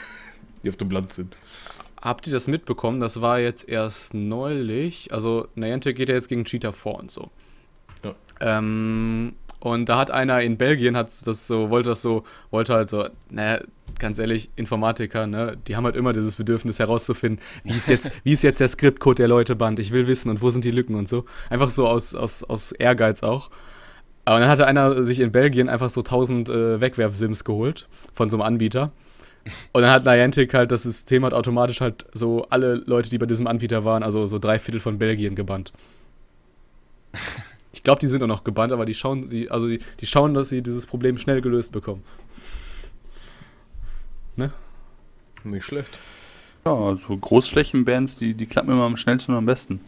[0.62, 1.38] die auf dem Land sind.
[2.00, 3.00] Habt ihr das mitbekommen?
[3.00, 5.12] Das war jetzt erst neulich.
[5.12, 7.30] Also Niantic geht ja jetzt gegen Cheater vor und so.
[8.04, 8.14] Ja.
[8.40, 12.88] Ähm, und da hat einer in Belgien hat das so, wollte das so, wollte halt
[12.88, 13.60] so, naja,
[13.96, 18.32] ganz ehrlich, Informatiker, ne, die haben halt immer dieses Bedürfnis herauszufinden, wie ist jetzt, wie
[18.32, 20.96] ist jetzt der Skriptcode der Leute band, ich will wissen und wo sind die Lücken
[20.96, 21.26] und so.
[21.48, 23.50] Einfach so aus, aus, aus Ehrgeiz auch.
[24.24, 28.38] Aber dann hatte einer sich in Belgien einfach so 1000 äh, Wegwerf-Sims geholt von so
[28.38, 28.90] einem Anbieter.
[29.70, 33.26] Und dann hat Niantic halt das System hat automatisch halt so alle Leute, die bei
[33.26, 35.72] diesem Anbieter waren, also so drei Viertel von Belgien gebannt.
[37.72, 40.34] Ich glaube, die sind auch noch gebannt, aber die schauen, sie, also die, die schauen,
[40.34, 42.02] dass sie dieses Problem schnell gelöst bekommen.
[45.44, 45.98] Nicht schlecht.
[46.64, 49.80] Ja, also Großflächenbands, die, die klappen immer am schnellsten und am besten.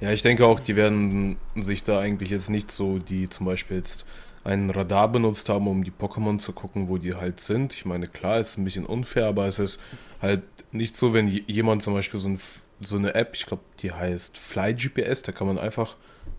[0.00, 3.76] Ja, ich denke auch, die werden sich da eigentlich jetzt nicht so, die zum Beispiel
[3.76, 4.04] jetzt
[4.42, 7.72] einen Radar benutzt haben, um die Pokémon zu gucken, wo die halt sind.
[7.72, 9.80] Ich meine, klar, ist ein bisschen unfair, aber es ist
[10.20, 12.40] halt nicht so, wenn jemand zum Beispiel so, ein,
[12.86, 15.96] so eine App, ich glaube, die heißt Fly GPS, da kann man einfach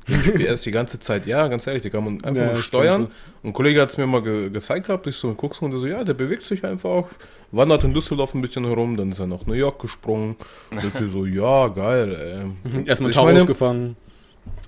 [0.07, 3.07] GPS die ganze Zeit, ja, ganz ehrlich, da kann man einfach Ja, steuern.
[3.43, 5.87] ein Kollege hat es mir mal ge gezeigt gehabt, ich so, guckst und der so,
[5.87, 7.05] ja, der bewegt sich einfach,
[7.51, 10.35] wandert in Düsseldorf ein bisschen herum, dann ist er nach New York gesprungen.
[10.71, 12.53] Und ich so, ja, geil.
[12.65, 13.95] Ähm, Erstmal ich Taurus meine- gefangen.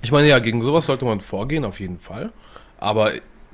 [0.01, 2.31] ich meine, ja, gegen sowas sollte man vorgehen, auf jeden Fall.
[2.79, 3.11] Aber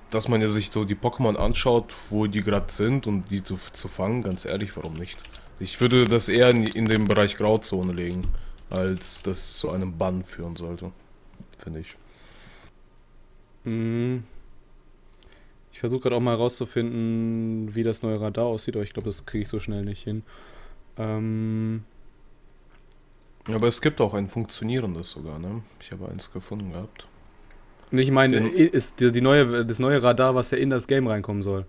[0.09, 3.57] dass man ja sich so die Pokémon anschaut, wo die gerade sind und die zu,
[3.71, 5.21] zu fangen, ganz ehrlich, warum nicht?
[5.63, 8.27] Ich würde das eher in, in den Bereich Grauzone legen,
[8.69, 10.91] als das zu einem Bann führen sollte.
[11.57, 11.95] Finde ich.
[13.63, 14.23] Mhm.
[15.71, 19.25] Ich versuche gerade auch mal herauszufinden, wie das neue Radar aussieht, aber ich glaube, das
[19.25, 20.23] kriege ich so schnell nicht hin.
[20.97, 21.83] Ähm,
[23.45, 25.61] Aber es gibt auch ein funktionierendes sogar, ne?
[25.79, 27.07] Ich habe eins gefunden gehabt.
[27.91, 31.65] ich meine, ist die neue, das neue Radar, was ja in das Game reinkommen soll.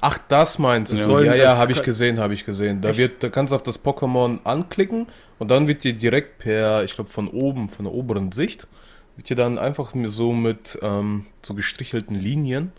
[0.00, 0.96] Ach, das meinst du?
[1.20, 1.34] Ja.
[1.34, 2.80] Ja, das- habe ich gesehen, habe ich gesehen.
[2.80, 2.98] Da Echt?
[2.98, 5.06] wird, da kannst du auf das Pokémon anklicken
[5.38, 8.66] und dann wird dir direkt per, ich glaube von oben, von der oberen Sicht,
[9.16, 12.72] wird dir dann einfach mir so mit ähm, so gestrichelten Linien,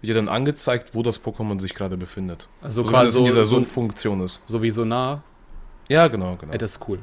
[0.00, 2.48] wird dir dann angezeigt, wo das Pokémon sich gerade befindet.
[2.62, 4.42] Also Also quasi es in so, dieser so, Suchfunktion ist.
[4.46, 5.22] so wie so nah.
[5.88, 6.52] Ja, genau, genau.
[6.52, 7.00] Ey, das ist cool.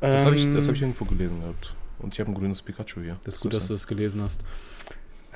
[0.00, 1.72] das habe ich, Ähm, das hab ich irgendwo gelesen gehabt.
[2.00, 3.16] Und ich habe ein grünes Pikachu hier.
[3.24, 4.44] Das ist gut, dass du es gelesen hast.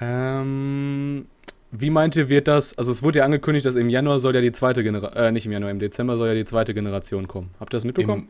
[0.01, 1.27] Ähm,
[1.71, 4.41] wie meint ihr, wird das, also es wurde ja angekündigt, dass im Januar soll ja
[4.41, 7.51] die zweite Generation, äh, nicht im Januar, im Dezember soll ja die zweite Generation kommen.
[7.61, 8.29] Habt ihr das mitbekommen?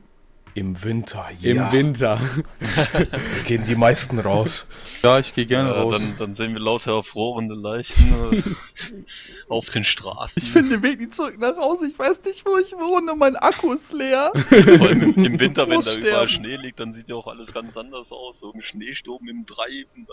[0.55, 1.73] Im, Im Winter, Im ja.
[1.73, 2.21] Winter.
[3.47, 4.67] gehen die meisten raus.
[5.05, 5.93] Ja, ich gehe gerne Äh, raus.
[5.93, 8.43] dann, dann sehen wir lauter erfrorene Leichen äh,
[9.49, 10.43] auf den Straßen.
[10.43, 11.87] Ich finde den Weg nicht zurück nach Hause.
[11.87, 13.15] Ich weiß nicht, wo ich wohne.
[13.15, 14.33] Mein Akku ist leer.
[14.35, 16.09] Vor allem im, im Winter, wenn da sterben.
[16.09, 18.41] überall Schnee liegt, dann sieht ja auch alles ganz anders aus.
[18.41, 20.09] So ein Schneesturm im Treiben.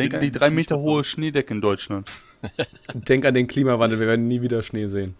[0.00, 2.10] Denk an die drei Meter hohe Schneedecke in Deutschland.
[2.94, 5.14] Denk an den Klimawandel, wir werden nie wieder Schnee sehen.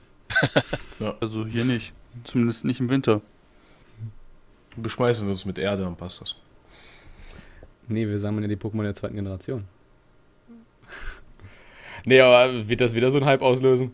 [1.20, 1.92] Also hier nicht.
[2.24, 3.20] Zumindest nicht im Winter.
[4.76, 6.36] Beschmeißen wir uns mit Erde, dann passt das.
[7.88, 9.64] Nee, wir sammeln ja die Pokémon der zweiten Generation.
[12.04, 13.92] nee, aber wird das wieder so ein Hype auslösen?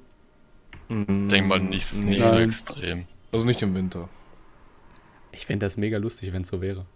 [0.88, 2.10] Denk mal nicht, Nee.
[2.10, 3.06] nicht so extrem.
[3.32, 4.08] Also nicht im Winter.
[5.32, 6.86] Ich fände das mega lustig, wenn es so wäre.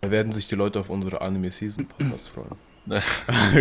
[0.00, 2.56] Da werden sich die Leute auf unsere Anime Season Podcast freuen.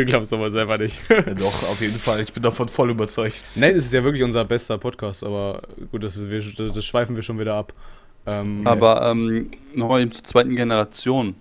[0.05, 0.99] Glaubst du aber selber nicht.
[1.09, 2.21] Ja, doch, auf jeden Fall.
[2.21, 3.35] Ich bin davon voll überzeugt.
[3.55, 5.61] Nein, es ist ja wirklich unser bester Podcast, aber
[5.91, 7.73] gut, das, ist, das, das schweifen wir schon wieder ab.
[8.25, 11.35] Ähm, Aber ähm, nochmal eben zur zweiten Generation.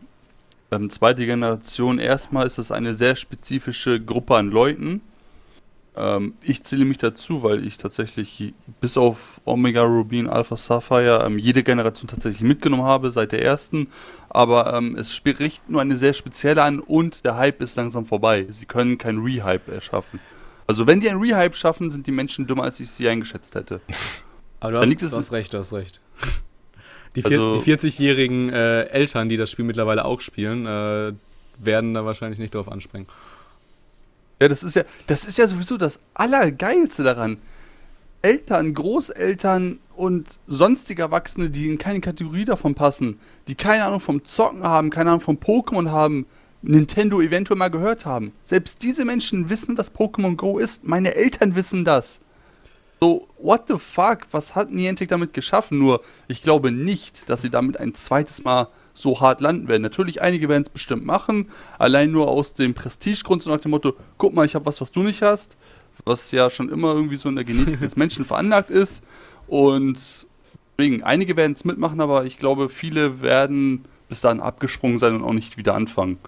[0.70, 5.00] Ähm, zweite Generation, erstmal ist es eine sehr spezifische Gruppe an Leuten.
[5.98, 11.38] Ähm, ich zähle mich dazu, weil ich tatsächlich bis auf Omega Rubin, Alpha Sapphire ähm,
[11.38, 13.88] jede Generation tatsächlich mitgenommen habe, seit der ersten.
[14.28, 18.46] Aber ähm, es spricht nur eine sehr spezielle an und der Hype ist langsam vorbei.
[18.50, 20.20] Sie können kein Rehype erschaffen.
[20.66, 23.80] Also wenn die ein Rehype schaffen, sind die Menschen dümmer, als ich sie eingeschätzt hätte.
[24.60, 26.00] aber du hast, liegt du hast recht, du hast recht.
[27.16, 31.14] Die, Also- die 40-jährigen äh, Eltern, die das Spiel mittlerweile auch spielen, äh,
[31.58, 33.08] werden da wahrscheinlich nicht drauf anspringen.
[34.40, 37.38] Ja, das ist ja, das ist ja sowieso das Allergeilste daran.
[38.22, 44.24] Eltern, Großeltern und sonstige Erwachsene, die in keine Kategorie davon passen, die keine Ahnung vom
[44.24, 46.26] Zocken haben, keine Ahnung vom Pokémon haben,
[46.62, 48.32] Nintendo eventuell mal gehört haben.
[48.44, 50.84] Selbst diese Menschen wissen, was Pokémon Go ist.
[50.84, 52.20] Meine Eltern wissen das.
[53.00, 54.26] So, what the fuck?
[54.32, 55.78] Was hat Niantic damit geschaffen?
[55.78, 58.68] Nur, ich glaube nicht, dass sie damit ein zweites Mal
[59.00, 59.82] so hart landen werden.
[59.82, 63.94] Natürlich, einige werden es bestimmt machen, allein nur aus dem Prestigegrund, so nach dem Motto,
[64.18, 65.56] guck mal, ich habe was, was du nicht hast,
[66.04, 69.02] was ja schon immer irgendwie so in der Genetik des Menschen veranlagt ist.
[69.46, 70.26] Und
[70.76, 75.24] deswegen, einige werden es mitmachen, aber ich glaube, viele werden bis dahin abgesprungen sein und
[75.24, 76.18] auch nicht wieder anfangen.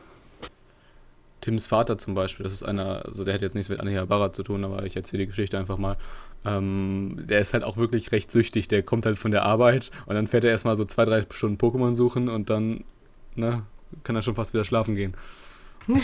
[1.41, 4.43] Tims Vater zum Beispiel, das ist einer, also der hat jetzt nichts mit Anihabara zu
[4.43, 5.97] tun, aber ich erzähle die Geschichte einfach mal.
[6.45, 10.15] Ähm, der ist halt auch wirklich recht süchtig, der kommt halt von der Arbeit und
[10.15, 12.85] dann fährt er erstmal so zwei, drei Stunden Pokémon suchen und dann,
[13.35, 13.63] ne,
[14.05, 15.15] kann er schon fast wieder schlafen gehen.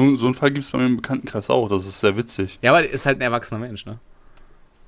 [0.00, 2.60] So, so einen Fall gibt es bei mir im Bekanntenkreis auch, das ist sehr witzig.
[2.62, 3.98] Ja, aber er ist halt ein erwachsener Mensch, ne?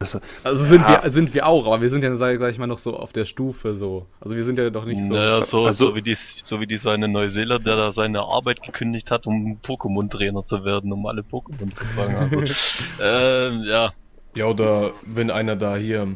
[0.00, 1.02] Das, Also sind, Ja.
[1.04, 3.12] wir, sind wir auch, aber wir sind ja, sag, sag ich mal, noch so auf
[3.12, 4.06] der Stufe so.
[4.18, 5.12] Also wir sind ja doch nicht so.
[5.12, 8.62] Naja, so, Also- so wie die, so wie dieser eine Neuseeländer, der da seine Arbeit
[8.62, 12.16] gekündigt hat, um Pokémon-Trainer zu werden, um alle Pokémon zu fangen.
[12.16, 12.40] Also,
[13.02, 13.92] ähm, ja.
[14.34, 16.08] Ja, oder wenn einer da hier,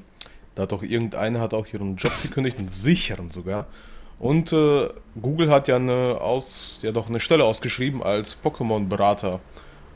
[0.55, 3.67] da hat doch irgendeiner hat auch ihren Job gekündigt, einen sicheren sogar.
[4.19, 4.89] Und äh,
[5.21, 9.41] Google hat ja eine aus, ja doch eine Stelle ausgeschrieben als Pokémon-Berater.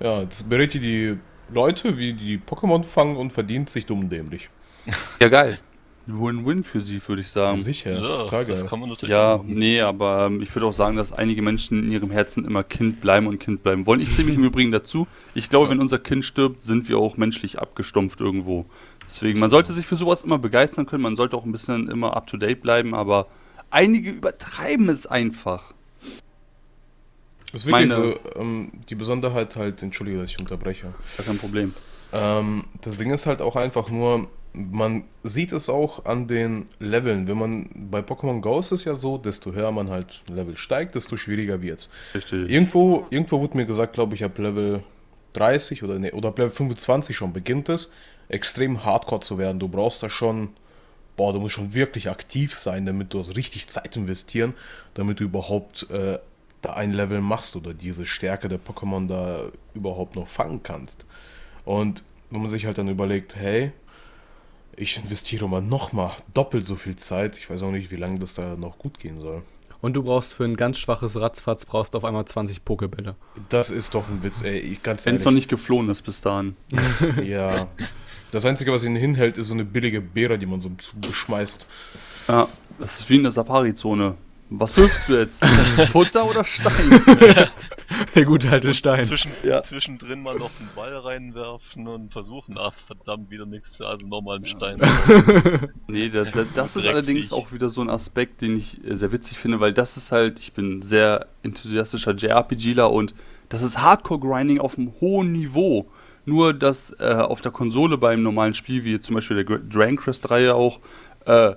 [0.01, 1.19] Ja, jetzt berät die die
[1.53, 4.49] Leute, wie die Pokémon fangen und verdient sich dumm und dämlich.
[5.21, 5.59] ja, geil.
[6.11, 7.59] Win-win für sie, würde ich sagen.
[7.59, 8.69] Sicher, ja, total das geil.
[8.71, 9.53] kann man natürlich Ja, machen.
[9.55, 13.03] nee, aber ähm, ich würde auch sagen, dass einige Menschen in ihrem Herzen immer Kind
[13.03, 14.01] bleiben und Kind bleiben wollen.
[14.01, 15.07] Ich zähle mich im Übrigen dazu.
[15.35, 18.65] Ich glaube, wenn unser Kind stirbt, sind wir auch menschlich abgestumpft irgendwo.
[19.07, 22.17] Deswegen, man sollte sich für sowas immer begeistern können, man sollte auch ein bisschen immer
[22.17, 23.27] up to date bleiben, aber
[23.71, 25.75] einige übertreiben es einfach.
[27.53, 30.93] Das ist wirklich meine- so, ähm, die Besonderheit halt, entschuldige, dass ich unterbreche.
[31.17, 31.75] Gar kein Problem.
[32.13, 37.29] Ähm, das Ding ist halt auch einfach nur, man sieht es auch an den Leveln.
[37.29, 40.95] Wenn man bei Pokémon Go ist es ja so, desto höher man halt Level steigt,
[40.95, 41.91] desto schwieriger wird's.
[42.15, 42.51] Richtig.
[42.51, 44.83] Irgendwo, irgendwo wurde mir gesagt, glaube ich, ab Level
[45.35, 47.93] 30 oder nee, oder ab Level 25 schon beginnt es,
[48.29, 49.59] extrem hardcore zu werden.
[49.59, 50.51] Du brauchst da schon,
[51.17, 54.55] boah, du musst schon wirklich aktiv sein, damit du also richtig Zeit investieren,
[54.95, 56.19] damit du überhaupt äh,
[56.63, 59.43] da ein Level machst oder diese Stärke der Pokémon da
[59.75, 61.05] überhaupt noch fangen kannst.
[61.65, 63.73] Und wenn man sich halt dann überlegt, hey,
[64.77, 68.35] ich investiere mal nochmal doppelt so viel Zeit, ich weiß auch nicht, wie lange das
[68.35, 69.43] da noch gut gehen soll.
[69.81, 73.15] und du brauchst für ein ganz schwaches Ratzfatz brauchst auf einmal 20 Pokebälle.
[73.49, 74.59] Das ist doch ein Witz, ey.
[74.59, 76.57] Ich, ganz Wenn es noch nicht geflohen ist bis dahin.
[77.23, 77.69] Ja.
[78.31, 81.65] Das Einzige, was ihn hinhält, ist so eine billige Beere, die man so zugeschmeißt.
[82.29, 82.47] Ja,
[82.79, 84.17] das ist wie in der Safari-Zone.
[84.51, 85.45] Was wirfst du jetzt?
[85.93, 86.73] Futter oder Stein?
[88.15, 89.05] Der gute alte Stein.
[89.07, 89.63] Zwischen, Ja.
[89.63, 94.47] Zwischendrin mal noch einen Ball reinwerfen und versuchen, ach verdammt, wieder nichts, also nochmal einen
[94.47, 94.81] Stein.
[95.89, 99.13] Nee, da, da, das ist allerdings auch wieder so ein Aspekt, den ich äh, sehr
[99.13, 103.15] witzig finde, weil das ist halt, ich bin sehr enthusiastischer JRPGler und
[103.49, 105.91] das ist Hardcore-Grinding auf einem hohen Niveau.
[106.27, 110.55] Nur, dass äh, auf der Konsole beim normalen Spiel, wie zum Beispiel der Dragon Quest-Reihe
[110.55, 110.79] auch,
[111.25, 111.55] äh,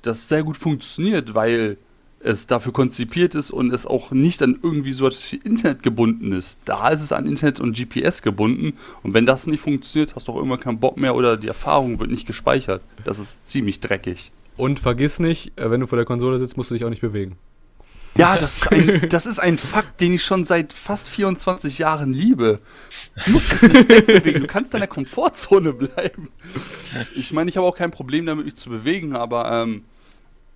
[0.00, 1.76] das sehr gut funktioniert, weil
[2.24, 6.32] es dafür konzipiert ist und es auch nicht an irgendwie so etwas wie Internet gebunden
[6.32, 6.58] ist.
[6.64, 10.32] Da ist es an Internet und GPS gebunden und wenn das nicht funktioniert, hast du
[10.32, 12.82] auch irgendwann keinen Bock mehr oder die Erfahrung wird nicht gespeichert.
[13.04, 14.32] Das ist ziemlich dreckig.
[14.56, 17.02] Und vergiss nicht, äh, wenn du vor der Konsole sitzt, musst du dich auch nicht
[17.02, 17.36] bewegen.
[18.16, 22.12] Ja, das ist ein, das ist ein Fakt, den ich schon seit fast 24 Jahren
[22.12, 22.60] liebe.
[23.24, 26.30] Du musst dich nicht wegbewegen, du kannst in deiner Komfortzone bleiben.
[27.16, 29.82] Ich meine, ich habe auch kein Problem damit, mich zu bewegen, aber ähm,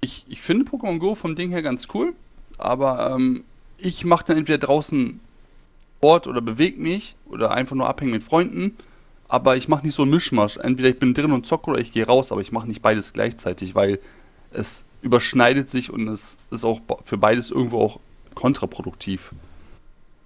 [0.00, 2.14] ich, ich finde Pokémon Go vom Ding her ganz cool,
[2.56, 3.44] aber ähm,
[3.78, 5.20] ich mache dann entweder draußen
[5.98, 8.76] Sport oder bewege mich oder einfach nur abhängen mit Freunden,
[9.26, 10.56] aber ich mache nicht so einen Mischmasch.
[10.56, 13.12] Entweder ich bin drin und zocke oder ich gehe raus, aber ich mache nicht beides
[13.12, 13.98] gleichzeitig, weil
[14.52, 18.00] es überschneidet sich und es ist auch für beides irgendwo auch
[18.34, 19.32] kontraproduktiv.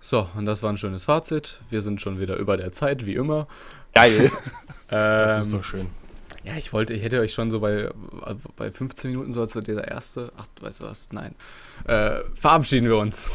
[0.00, 1.60] So, und das war ein schönes Fazit.
[1.70, 3.46] Wir sind schon wieder über der Zeit, wie immer.
[3.94, 4.30] Geil.
[4.88, 5.86] Das ist Ähm, doch schön.
[6.44, 7.90] Ja, ich wollte, ich hätte euch schon so bei,
[8.56, 11.34] bei 15 Minuten so als dieser erste, ach, weißt du was, nein.
[11.86, 13.30] Äh, verabschieden wir uns.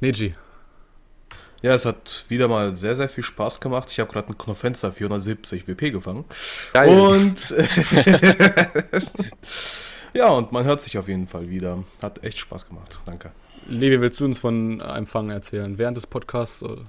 [0.00, 0.34] Neji,
[1.62, 3.90] Ja, es hat wieder mal sehr, sehr viel Spaß gemacht.
[3.90, 6.24] Ich habe gerade einen Knofenster 470 WP gefangen.
[6.74, 6.88] Geil.
[6.90, 7.54] Und
[10.12, 11.82] ja, und man hört sich auf jeden Fall wieder.
[12.02, 13.00] Hat echt Spaß gemacht.
[13.06, 13.32] Danke.
[13.66, 15.78] Levi, willst du uns von Empfang erzählen?
[15.78, 16.62] Während des Podcasts?
[16.62, 16.82] Oder?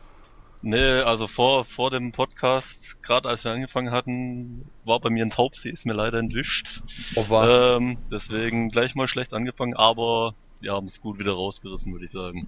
[0.62, 5.30] Nee, also vor, vor dem Podcast, gerade als wir angefangen hatten, war bei mir ein
[5.30, 6.82] Taubsee, ist mir leider entwischt.
[7.16, 7.78] Auf was?
[7.78, 12.12] Ähm, deswegen gleich mal schlecht angefangen, aber wir haben es gut wieder rausgerissen, würde ich
[12.12, 12.48] sagen.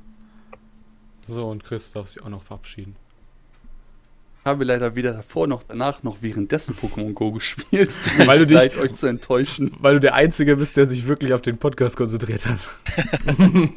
[1.21, 2.95] So, und Chris darf sich auch noch verabschieden.
[4.41, 8.01] Ich habe leider weder davor noch danach noch währenddessen Pokémon Go gespielt.
[8.25, 9.71] Weil du dich- leid, euch zu enttäuschen.
[9.79, 12.67] Weil du der Einzige bist, der sich wirklich auf den Podcast konzentriert hat.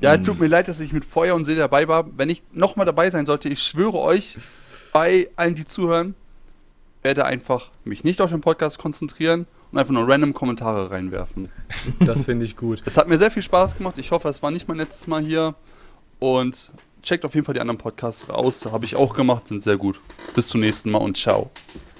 [0.00, 2.06] Ja, tut mir leid, dass ich mit Feuer und Seele dabei war.
[2.16, 4.36] Wenn ich nochmal dabei sein sollte, ich schwöre euch,
[4.92, 6.14] bei allen, die zuhören,
[7.02, 11.50] werde einfach mich nicht auf den Podcast konzentrieren und einfach nur random Kommentare reinwerfen.
[12.00, 12.82] Das finde ich gut.
[12.84, 13.98] Es hat mir sehr viel Spaß gemacht.
[13.98, 15.54] Ich hoffe, es war nicht mein letztes Mal hier.
[16.20, 16.70] Und
[17.02, 18.64] checkt auf jeden Fall die anderen Podcasts aus.
[18.66, 20.00] Habe ich auch gemacht, sind sehr gut.
[20.34, 21.50] Bis zum nächsten Mal und ciao.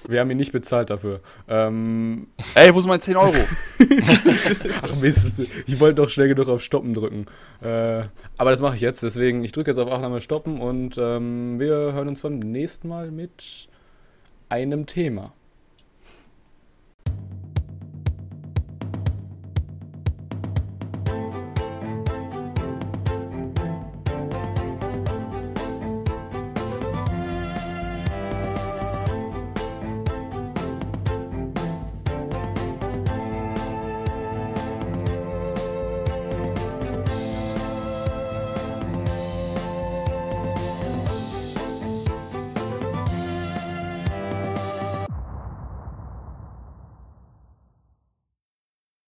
[0.07, 1.21] Wir haben ihn nicht bezahlt dafür.
[1.49, 3.35] Ähm, Ey, wo sind meine 10 Euro?
[4.83, 7.27] ach Mist, ich wollte doch schnell genug auf Stoppen drücken.
[7.63, 8.05] Äh,
[8.37, 11.75] aber das mache ich jetzt, deswegen, ich drücke jetzt auf Aufnahme Stoppen und ähm, wir
[11.93, 13.69] hören uns beim nächsten Mal mit
[14.49, 15.33] einem Thema.